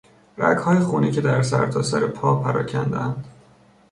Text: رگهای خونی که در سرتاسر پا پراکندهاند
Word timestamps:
رگهای 0.37 0.79
خونی 0.79 1.11
که 1.11 1.21
در 1.21 1.41
سرتاسر 1.41 2.07
پا 2.07 2.35
پراکندهاند 2.35 3.25